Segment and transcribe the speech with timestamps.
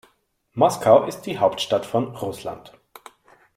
[0.55, 2.73] Moskau ist die Hauptstadt von Russland.